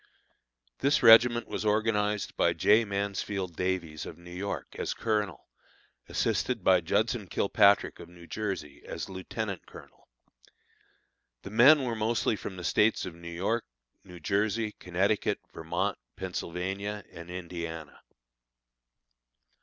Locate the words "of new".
4.07-4.33, 7.99-8.25, 13.05-13.29